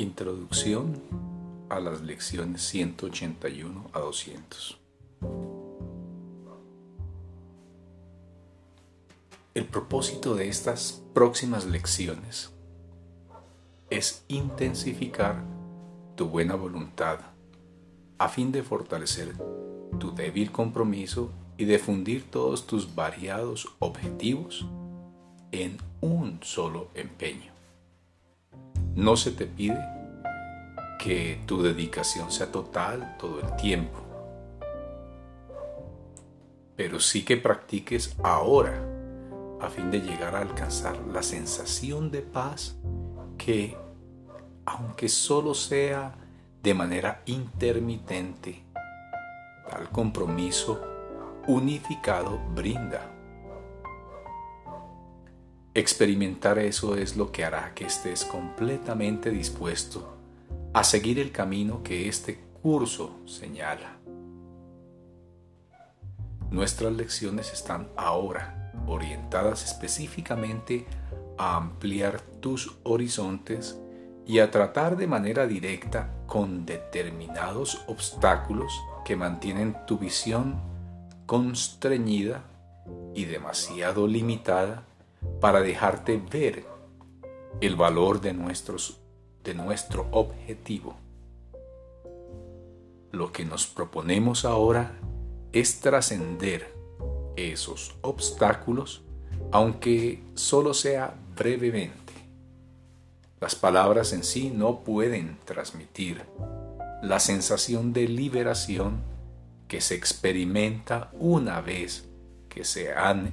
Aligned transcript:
Introducción 0.00 0.98
a 1.68 1.78
las 1.78 2.00
lecciones 2.00 2.62
181 2.62 3.90
a 3.92 3.98
200. 3.98 4.78
El 9.52 9.66
propósito 9.66 10.34
de 10.34 10.48
estas 10.48 11.02
próximas 11.12 11.66
lecciones 11.66 12.50
es 13.90 14.24
intensificar 14.28 15.44
tu 16.16 16.28
buena 16.28 16.54
voluntad 16.54 17.18
a 18.16 18.30
fin 18.30 18.52
de 18.52 18.62
fortalecer 18.62 19.34
tu 19.98 20.14
débil 20.14 20.50
compromiso 20.50 21.30
y 21.58 21.66
de 21.66 21.78
fundir 21.78 22.30
todos 22.30 22.66
tus 22.66 22.94
variados 22.94 23.68
objetivos 23.80 24.66
en 25.52 25.76
un 26.00 26.38
solo 26.42 26.88
empeño. 26.94 27.49
No 29.00 29.16
se 29.16 29.30
te 29.30 29.46
pide 29.46 29.82
que 30.98 31.40
tu 31.46 31.62
dedicación 31.62 32.30
sea 32.30 32.52
total 32.52 33.16
todo 33.18 33.40
el 33.40 33.56
tiempo, 33.56 33.98
pero 36.76 37.00
sí 37.00 37.24
que 37.24 37.38
practiques 37.38 38.14
ahora 38.22 38.78
a 39.58 39.70
fin 39.70 39.90
de 39.90 40.02
llegar 40.02 40.36
a 40.36 40.42
alcanzar 40.42 40.98
la 41.14 41.22
sensación 41.22 42.10
de 42.10 42.20
paz 42.20 42.76
que, 43.38 43.74
aunque 44.66 45.08
solo 45.08 45.54
sea 45.54 46.14
de 46.62 46.74
manera 46.74 47.22
intermitente, 47.24 48.62
tal 49.70 49.88
compromiso 49.88 50.78
unificado 51.46 52.38
brinda. 52.54 53.19
Experimentar 55.72 56.58
eso 56.58 56.96
es 56.96 57.16
lo 57.16 57.30
que 57.30 57.44
hará 57.44 57.74
que 57.74 57.84
estés 57.86 58.24
completamente 58.24 59.30
dispuesto 59.30 60.16
a 60.74 60.82
seguir 60.82 61.20
el 61.20 61.30
camino 61.30 61.84
que 61.84 62.08
este 62.08 62.40
curso 62.60 63.20
señala. 63.24 63.96
Nuestras 66.50 66.92
lecciones 66.92 67.52
están 67.52 67.88
ahora 67.96 68.72
orientadas 68.88 69.64
específicamente 69.64 70.86
a 71.38 71.56
ampliar 71.56 72.20
tus 72.40 72.76
horizontes 72.82 73.78
y 74.26 74.40
a 74.40 74.50
tratar 74.50 74.96
de 74.96 75.06
manera 75.06 75.46
directa 75.46 76.10
con 76.26 76.66
determinados 76.66 77.84
obstáculos 77.86 78.72
que 79.04 79.14
mantienen 79.14 79.76
tu 79.86 79.98
visión 79.98 80.60
constreñida 81.26 82.42
y 83.14 83.26
demasiado 83.26 84.08
limitada 84.08 84.89
para 85.40 85.60
dejarte 85.60 86.20
ver 86.30 86.64
el 87.60 87.76
valor 87.76 88.20
de, 88.20 88.32
nuestros, 88.32 89.00
de 89.44 89.54
nuestro 89.54 90.06
objetivo. 90.10 90.96
Lo 93.12 93.32
que 93.32 93.44
nos 93.44 93.66
proponemos 93.66 94.44
ahora 94.44 94.92
es 95.52 95.80
trascender 95.80 96.72
esos 97.36 97.96
obstáculos, 98.02 99.02
aunque 99.50 100.22
solo 100.34 100.74
sea 100.74 101.14
brevemente. 101.36 102.12
Las 103.40 103.54
palabras 103.54 104.12
en 104.12 104.22
sí 104.22 104.52
no 104.54 104.80
pueden 104.80 105.38
transmitir 105.44 106.22
la 107.02 107.18
sensación 107.18 107.92
de 107.92 108.06
liberación 108.06 109.00
que 109.66 109.80
se 109.80 109.94
experimenta 109.94 111.10
una 111.18 111.60
vez 111.60 112.08
que 112.48 112.64
se 112.64 112.92
han 112.92 113.32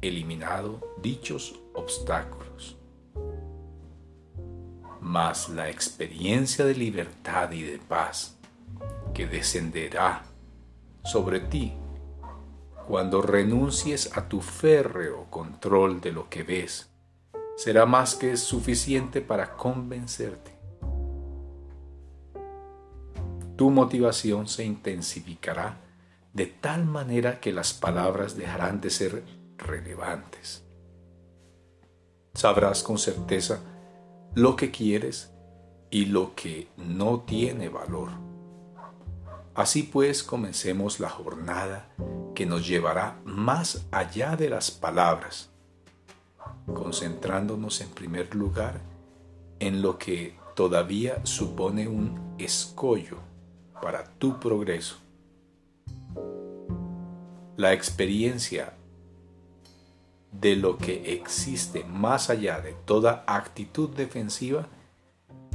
eliminado 0.00 0.80
dichos 1.02 1.58
obstáculos. 1.74 2.76
Mas 5.00 5.48
la 5.48 5.68
experiencia 5.68 6.64
de 6.64 6.74
libertad 6.74 7.50
y 7.52 7.62
de 7.62 7.78
paz 7.78 8.36
que 9.14 9.26
descenderá 9.26 10.22
sobre 11.04 11.40
ti 11.40 11.74
cuando 12.86 13.20
renuncies 13.20 14.16
a 14.16 14.28
tu 14.28 14.40
férreo 14.40 15.26
control 15.28 16.00
de 16.00 16.10
lo 16.10 16.28
que 16.30 16.42
ves, 16.42 16.88
será 17.56 17.84
más 17.84 18.14
que 18.14 18.36
suficiente 18.36 19.20
para 19.20 19.56
convencerte. 19.56 20.52
Tu 23.56 23.70
motivación 23.70 24.48
se 24.48 24.64
intensificará 24.64 25.76
de 26.32 26.46
tal 26.46 26.86
manera 26.86 27.40
que 27.40 27.52
las 27.52 27.74
palabras 27.74 28.36
dejarán 28.36 28.80
de 28.80 28.88
ser 28.90 29.22
relevantes. 29.58 30.64
Sabrás 32.34 32.82
con 32.82 32.98
certeza 32.98 33.60
lo 34.34 34.56
que 34.56 34.70
quieres 34.70 35.32
y 35.90 36.06
lo 36.06 36.34
que 36.34 36.68
no 36.76 37.20
tiene 37.20 37.68
valor. 37.68 38.10
Así 39.54 39.82
pues, 39.82 40.22
comencemos 40.22 41.00
la 41.00 41.08
jornada 41.08 41.88
que 42.34 42.46
nos 42.46 42.68
llevará 42.68 43.20
más 43.24 43.86
allá 43.90 44.36
de 44.36 44.48
las 44.48 44.70
palabras, 44.70 45.50
concentrándonos 46.72 47.80
en 47.80 47.88
primer 47.88 48.34
lugar 48.36 48.80
en 49.58 49.82
lo 49.82 49.98
que 49.98 50.38
todavía 50.54 51.24
supone 51.26 51.88
un 51.88 52.36
escollo 52.38 53.18
para 53.82 54.04
tu 54.04 54.38
progreso. 54.38 54.98
La 57.56 57.72
experiencia 57.72 58.77
de 60.32 60.56
lo 60.56 60.76
que 60.78 61.14
existe 61.14 61.84
más 61.84 62.30
allá 62.30 62.60
de 62.60 62.74
toda 62.84 63.24
actitud 63.26 63.90
defensiva 63.90 64.68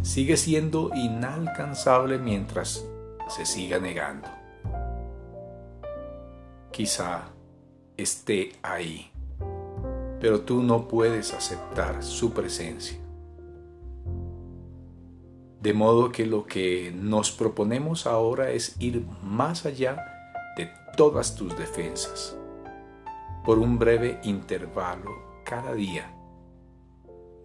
sigue 0.02 0.38
siendo 0.38 0.92
inalcanzable 0.96 2.18
mientras 2.18 2.86
se 3.30 3.46
siga 3.46 3.80
negando 3.80 4.44
quizá 6.74 7.30
esté 7.96 8.54
ahí, 8.64 9.12
pero 10.20 10.42
tú 10.42 10.64
no 10.64 10.88
puedes 10.88 11.34
aceptar 11.34 12.04
su 12.04 12.34
presencia. 12.34 12.98
De 15.62 15.74
modo 15.74 16.12
que 16.12 16.26
lo 16.26 16.46
que 16.46 16.92
nos 16.94 17.32
proponemos 17.32 18.06
ahora 18.06 18.50
es 18.50 18.76
ir 18.80 19.06
más 19.22 19.66
allá 19.66 20.04
de 20.58 20.70
todas 20.98 21.36
tus 21.36 21.56
defensas, 21.58 22.36
por 23.44 23.60
un 23.60 23.80
breve 23.80 24.20
intervalo 24.24 25.42
cada 25.44 25.74
día. 25.74 26.16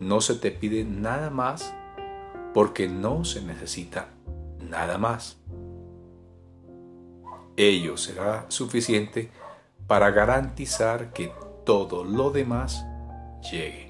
No 0.01 0.21
se 0.21 0.35
te 0.35 0.51
pide 0.51 0.85
nada 0.85 1.31
más 1.31 1.75
porque 2.55 2.89
no 2.89 3.25
se 3.25 3.43
necesita 3.43 4.09
nada 4.61 4.99
más 4.99 5.39
ello 7.59 7.97
será 7.97 8.47
suficiente 8.49 9.31
para 9.89 10.11
garantizar 10.11 11.13
que 11.13 11.33
todo 11.67 12.05
lo 12.05 12.31
demás 12.31 12.87
llegue. 13.51 13.88